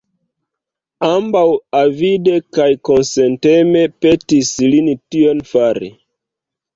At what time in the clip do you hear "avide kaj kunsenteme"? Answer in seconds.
1.79-3.83